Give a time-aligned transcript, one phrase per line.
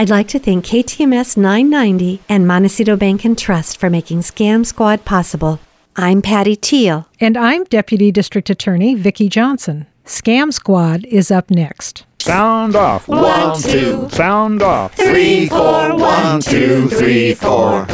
[0.00, 5.04] I'd like to thank KTMS 990 and Montecito Bank and Trust for making Scam Squad
[5.04, 5.60] possible.
[5.94, 7.06] I'm Patty Teal.
[7.20, 9.86] And I'm Deputy District Attorney Vicki Johnson.
[10.06, 12.06] Scam Squad is up next.
[12.18, 13.08] Sound off.
[13.08, 14.08] One, two.
[14.08, 14.94] Sound off.
[14.94, 15.94] Three, four.
[15.94, 17.84] One, two, three, four.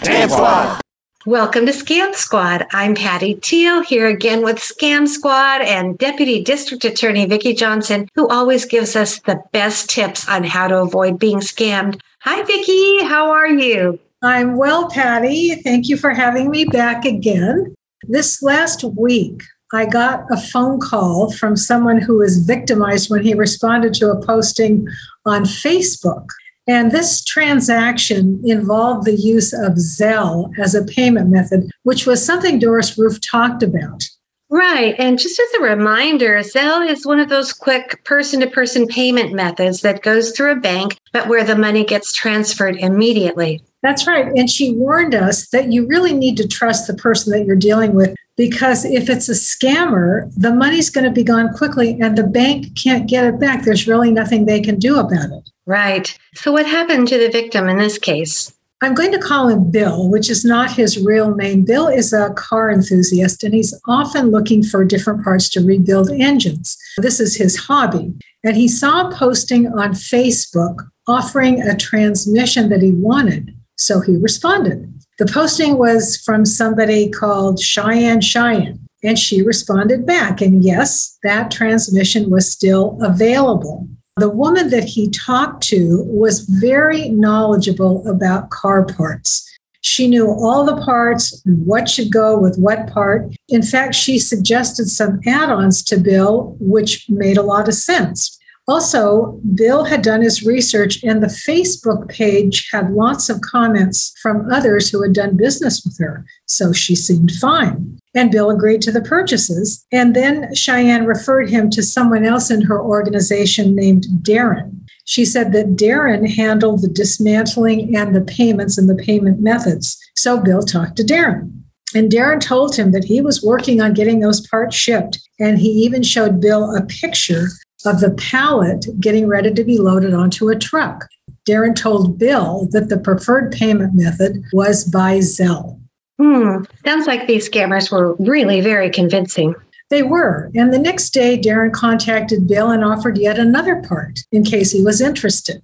[0.00, 0.80] Scam Squad.
[1.26, 2.66] Welcome to Scam Squad.
[2.72, 8.26] I'm Patty Teal here again with Scam Squad and Deputy District Attorney Vicki Johnson, who
[8.28, 12.00] always gives us the best tips on how to avoid being scammed.
[12.20, 13.04] Hi, Vicki.
[13.04, 14.00] How are you?
[14.22, 15.56] I'm well, Patty.
[15.56, 17.74] Thank you for having me back again.
[18.08, 19.42] This last week,
[19.74, 24.24] I got a phone call from someone who was victimized when he responded to a
[24.24, 24.88] posting
[25.26, 26.28] on Facebook.
[26.70, 32.60] And this transaction involved the use of Zelle as a payment method, which was something
[32.60, 34.04] Doris Roof talked about.
[34.50, 34.94] Right.
[34.96, 39.32] And just as a reminder, Zelle is one of those quick person to person payment
[39.32, 43.60] methods that goes through a bank, but where the money gets transferred immediately.
[43.82, 44.26] That's right.
[44.36, 47.94] And she warned us that you really need to trust the person that you're dealing
[47.94, 52.22] with because if it's a scammer, the money's going to be gone quickly and the
[52.22, 53.64] bank can't get it back.
[53.64, 55.50] There's really nothing they can do about it.
[55.70, 56.18] Right.
[56.34, 58.52] So, what happened to the victim in this case?
[58.82, 61.64] I'm going to call him Bill, which is not his real name.
[61.64, 66.76] Bill is a car enthusiast and he's often looking for different parts to rebuild engines.
[66.96, 68.12] This is his hobby.
[68.42, 73.56] And he saw a posting on Facebook offering a transmission that he wanted.
[73.76, 74.92] So he responded.
[75.20, 80.40] The posting was from somebody called Cheyenne Cheyenne, and she responded back.
[80.40, 83.86] And yes, that transmission was still available.
[84.20, 89.48] The woman that he talked to was very knowledgeable about car parts.
[89.80, 93.32] She knew all the parts, and what should go with what part.
[93.48, 98.38] In fact, she suggested some add ons to Bill, which made a lot of sense.
[98.68, 104.52] Also, Bill had done his research, and the Facebook page had lots of comments from
[104.52, 106.26] others who had done business with her.
[106.44, 107.98] So she seemed fine.
[108.14, 109.84] And Bill agreed to the purchases.
[109.92, 114.80] And then Cheyenne referred him to someone else in her organization named Darren.
[115.04, 119.98] She said that Darren handled the dismantling and the payments and the payment methods.
[120.16, 121.52] So Bill talked to Darren.
[121.94, 125.18] And Darren told him that he was working on getting those parts shipped.
[125.40, 127.48] And he even showed Bill a picture
[127.84, 131.08] of the pallet getting ready to be loaded onto a truck.
[131.48, 135.79] Darren told Bill that the preferred payment method was by Zelle.
[136.20, 136.64] Hmm.
[136.84, 139.54] Sounds like these scammers were really very convincing.
[139.88, 140.50] They were.
[140.54, 144.82] And the next day, Darren contacted Bill and offered yet another part in case he
[144.84, 145.62] was interested.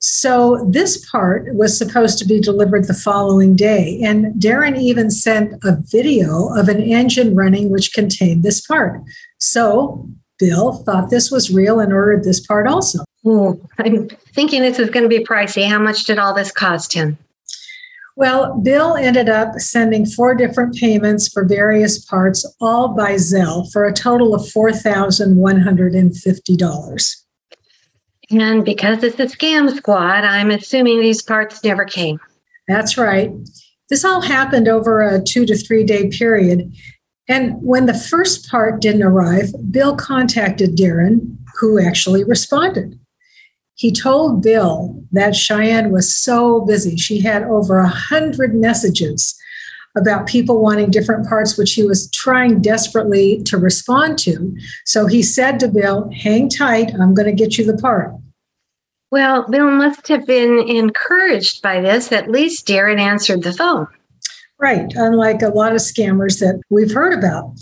[0.00, 3.98] So this part was supposed to be delivered the following day.
[4.04, 9.00] And Darren even sent a video of an engine running which contained this part.
[9.38, 10.06] So
[10.38, 13.04] Bill thought this was real and ordered this part also.
[13.26, 15.66] Ooh, I'm thinking this is going to be pricey.
[15.66, 17.16] How much did all this cost him?
[18.16, 23.84] Well, Bill ended up sending four different payments for various parts, all by Zelle, for
[23.84, 27.16] a total of $4,150.
[28.30, 32.20] And because it's a scam squad, I'm assuming these parts never came.
[32.68, 33.32] That's right.
[33.90, 36.72] This all happened over a two to three day period.
[37.28, 42.98] And when the first part didn't arrive, Bill contacted Darren, who actually responded.
[43.76, 46.96] He told Bill that Cheyenne was so busy.
[46.96, 49.36] She had over a hundred messages
[49.96, 54.56] about people wanting different parts, which he was trying desperately to respond to.
[54.84, 58.12] So he said to Bill, Hang tight, I'm going to get you the part.
[59.10, 62.10] Well, Bill must have been encouraged by this.
[62.10, 63.86] At least Darren answered the phone.
[64.58, 67.52] Right, unlike a lot of scammers that we've heard about.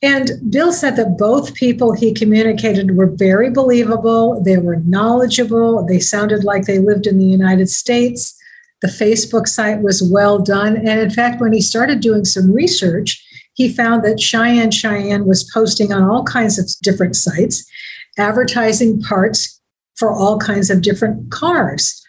[0.00, 4.40] And Bill said that both people he communicated were very believable.
[4.42, 5.84] They were knowledgeable.
[5.84, 8.36] They sounded like they lived in the United States.
[8.80, 10.76] The Facebook site was well done.
[10.76, 15.50] And in fact, when he started doing some research, he found that Cheyenne Cheyenne was
[15.52, 17.68] posting on all kinds of different sites,
[18.16, 19.60] advertising parts
[19.96, 22.00] for all kinds of different cars.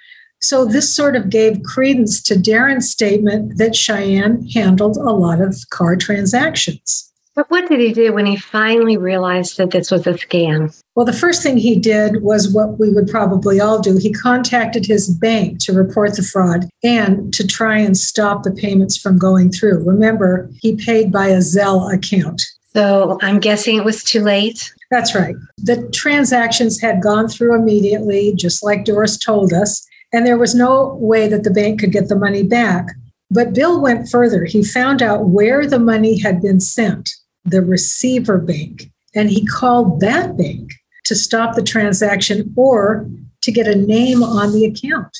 [0.41, 5.57] So this sort of gave credence to Darren's statement that Cheyenne handled a lot of
[5.71, 7.08] car transactions.
[7.35, 10.77] But what did he do when he finally realized that this was a scam?
[10.95, 13.97] Well, the first thing he did was what we would probably all do.
[13.97, 18.97] He contacted his bank to report the fraud and to try and stop the payments
[18.97, 19.83] from going through.
[19.85, 22.41] Remember, he paid by a Zelle account.
[22.73, 24.73] So I'm guessing it was too late.
[24.91, 25.35] That's right.
[25.57, 30.95] The transactions had gone through immediately, just like Doris told us, and there was no
[30.95, 32.87] way that the bank could get the money back.
[33.31, 34.45] But Bill went further.
[34.45, 37.09] He found out where the money had been sent
[37.45, 40.73] the receiver bank, and he called that bank
[41.05, 43.09] to stop the transaction or
[43.41, 45.17] to get a name on the account.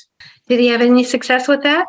[0.47, 1.87] Did he have any success with that?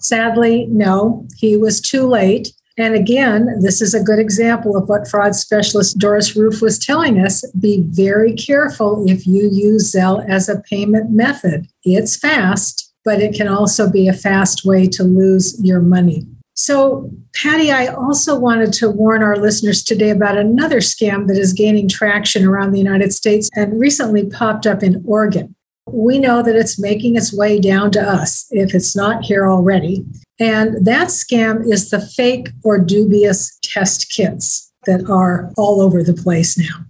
[0.00, 1.26] Sadly, no.
[1.36, 2.52] He was too late.
[2.76, 7.18] And again, this is a good example of what fraud specialist Doris Roof was telling
[7.18, 7.44] us.
[7.52, 11.66] Be very careful if you use Zelle as a payment method.
[11.82, 16.26] It's fast, but it can also be a fast way to lose your money.
[16.52, 21.54] So, Patty, I also wanted to warn our listeners today about another scam that is
[21.54, 25.54] gaining traction around the United States and recently popped up in Oregon.
[25.86, 30.04] We know that it's making its way down to us if it's not here already.
[30.38, 36.12] And that scam is the fake or dubious test kits that are all over the
[36.12, 36.84] place now.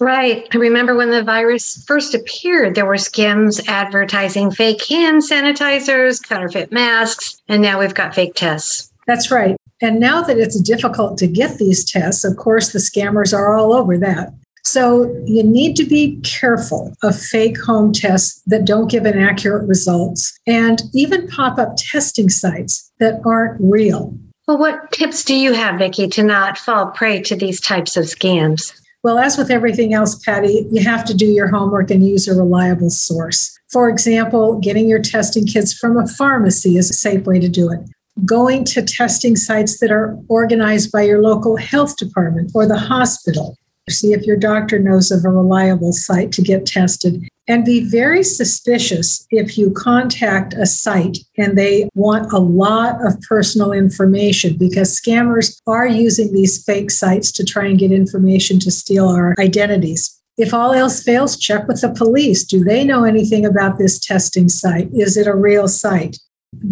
[0.00, 0.46] Right.
[0.52, 6.72] I remember when the virus first appeared, there were scams advertising fake hand sanitizers, counterfeit
[6.72, 8.92] masks, and now we've got fake tests.
[9.06, 9.56] That's right.
[9.80, 13.74] And now that it's difficult to get these tests, of course, the scammers are all
[13.74, 14.32] over that.
[14.64, 20.38] So you need to be careful of fake home tests that don't give inaccurate results
[20.46, 24.14] and even pop up testing sites that aren't real.
[24.48, 28.04] Well, what tips do you have, Vicki, to not fall prey to these types of
[28.04, 28.72] scams?
[29.04, 32.34] Well, as with everything else, Patty, you have to do your homework and use a
[32.34, 33.56] reliable source.
[33.70, 37.70] For example, getting your testing kits from a pharmacy is a safe way to do
[37.70, 37.80] it
[38.24, 43.56] going to testing sites that are organized by your local health department or the hospital.
[43.88, 47.28] See if your doctor knows of a reliable site to get tested.
[47.46, 53.20] And be very suspicious if you contact a site and they want a lot of
[53.20, 58.70] personal information because scammers are using these fake sites to try and get information to
[58.70, 60.18] steal our identities.
[60.38, 62.44] If all else fails, check with the police.
[62.44, 64.88] Do they know anything about this testing site?
[64.94, 66.18] Is it a real site?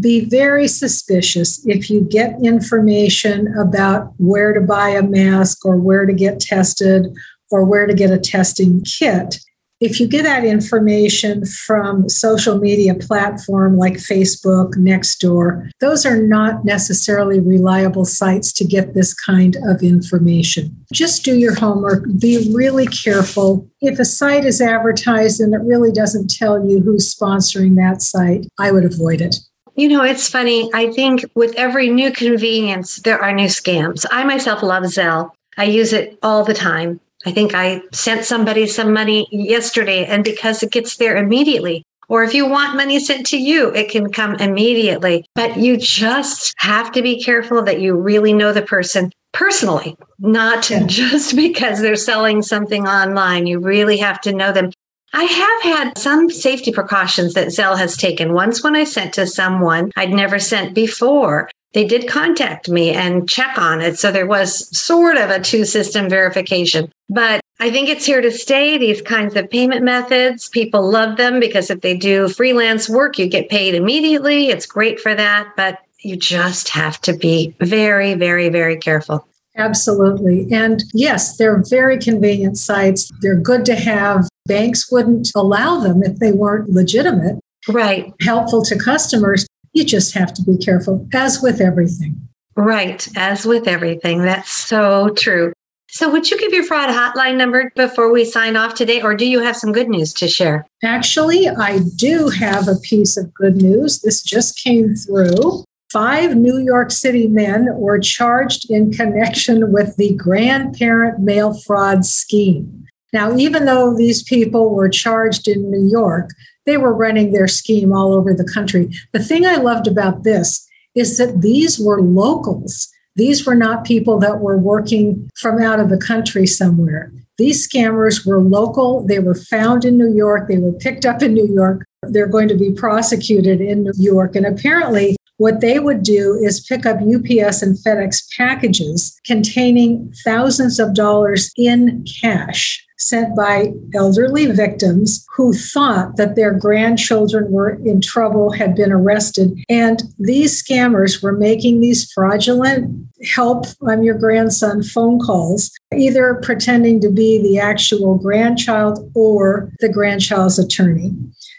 [0.00, 6.06] Be very suspicious if you get information about where to buy a mask or where
[6.06, 7.06] to get tested
[7.50, 9.38] or where to get a testing kit.
[9.82, 16.64] If you get that information from social media platform like Facebook, Nextdoor, those are not
[16.64, 20.76] necessarily reliable sites to get this kind of information.
[20.92, 23.68] Just do your homework, be really careful.
[23.80, 28.46] If a site is advertised and it really doesn't tell you who's sponsoring that site,
[28.60, 29.34] I would avoid it.
[29.74, 30.70] You know, it's funny.
[30.74, 34.04] I think with every new convenience, there are new scams.
[34.10, 35.30] I myself love Zelle.
[35.56, 37.00] I use it all the time.
[37.24, 42.24] I think I sent somebody some money yesterday, and because it gets there immediately, or
[42.24, 45.24] if you want money sent to you, it can come immediately.
[45.34, 50.68] But you just have to be careful that you really know the person personally, not
[50.68, 50.82] yeah.
[50.86, 53.46] just because they're selling something online.
[53.46, 54.72] You really have to know them.
[55.12, 58.32] I have had some safety precautions that Zelle has taken.
[58.32, 63.28] Once, when I sent to someone I'd never sent before, they did contact me and
[63.28, 63.98] check on it.
[63.98, 66.90] So there was sort of a two system verification.
[67.08, 68.78] But I think it's here to stay.
[68.78, 73.28] These kinds of payment methods, people love them because if they do freelance work, you
[73.28, 74.48] get paid immediately.
[74.48, 75.48] It's great for that.
[75.56, 79.26] But you just have to be very, very, very careful.
[79.56, 80.48] Absolutely.
[80.50, 83.10] And yes, they're very convenient sites.
[83.20, 84.28] They're good to have.
[84.46, 87.38] Banks wouldn't allow them if they weren't legitimate.
[87.68, 88.12] Right.
[88.20, 89.46] Helpful to customers.
[89.72, 92.28] You just have to be careful, as with everything.
[92.56, 93.06] Right.
[93.16, 94.22] As with everything.
[94.22, 95.52] That's so true.
[95.88, 99.26] So, would you give your fraud hotline number before we sign off today, or do
[99.26, 100.66] you have some good news to share?
[100.82, 104.00] Actually, I do have a piece of good news.
[104.00, 105.64] This just came through.
[105.92, 112.81] Five New York City men were charged in connection with the grandparent mail fraud scheme.
[113.12, 116.30] Now, even though these people were charged in New York,
[116.64, 118.90] they were running their scheme all over the country.
[119.12, 122.88] The thing I loved about this is that these were locals.
[123.16, 127.12] These were not people that were working from out of the country somewhere.
[127.38, 129.06] These scammers were local.
[129.06, 130.48] They were found in New York.
[130.48, 131.84] They were picked up in New York.
[132.02, 134.36] They're going to be prosecuted in New York.
[134.36, 140.78] And apparently, what they would do is pick up UPS and FedEx packages containing thousands
[140.78, 148.00] of dollars in cash sent by elderly victims who thought that their grandchildren were in
[148.00, 149.52] trouble, had been arrested.
[149.68, 157.00] And these scammers were making these fraudulent help, I'm your grandson phone calls, either pretending
[157.00, 161.12] to be the actual grandchild or the grandchild's attorney.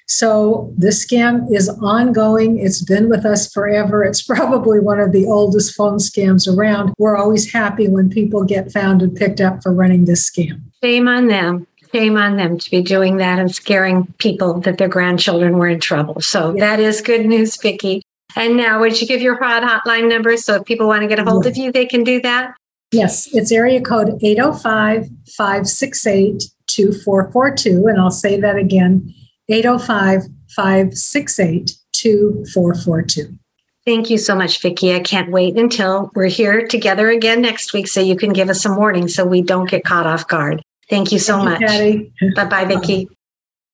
[0.07, 2.59] So this scam is ongoing.
[2.59, 4.03] It's been with us forever.
[4.03, 6.93] It's probably one of the oldest phone scams around.
[6.97, 10.62] We're always happy when people get found and picked up for running this scam.
[10.83, 11.65] Shame on them.
[11.93, 15.79] Shame on them to be doing that and scaring people that their grandchildren were in
[15.79, 16.19] trouble.
[16.19, 16.59] So yeah.
[16.59, 18.01] that is good news, Vicki.
[18.35, 21.19] And now, would you give your fraud hotline number so if people want to get
[21.19, 21.53] a hold yes.
[21.53, 22.55] of you, they can do that?
[22.91, 27.87] Yes, it's area code 805 568 2442.
[27.87, 29.13] And I'll say that again
[29.47, 33.37] 805 568 2442.
[33.85, 34.93] Thank you so much, Vicki.
[34.93, 38.61] I can't wait until we're here together again next week so you can give us
[38.61, 40.61] some warning so we don't get caught off guard.
[40.89, 42.35] Thank you so Thank much.
[42.35, 43.09] Bye bye, Vicki.